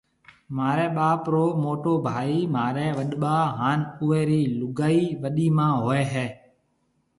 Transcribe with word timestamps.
مهاريَ 0.55 0.87
ٻاپ 0.97 1.21
رو 1.33 1.45
موٽو 1.63 1.93
ڀائِي 2.05 2.39
مهاريَ 2.53 2.87
وڏٻا 2.97 3.35
هانَ 3.59 3.79
اُئي 4.03 4.21
رِي 4.29 4.41
لُگائِي 4.59 5.03
وڏِي 5.21 5.45
امان 5.51 5.71
هوئيَ 5.81 6.03
هيَ۔ 6.13 6.27